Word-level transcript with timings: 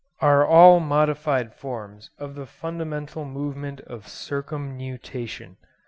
are 0.19 0.43
all 0.43 0.79
modified 0.79 1.53
forms 1.53 2.09
of 2.17 2.33
the 2.33 2.47
fundamental 2.47 3.23
movement 3.23 3.81
of 3.81 4.07
circumnutation. 4.07 5.57